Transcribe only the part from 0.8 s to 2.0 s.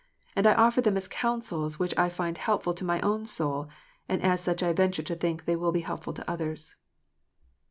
them as counsels which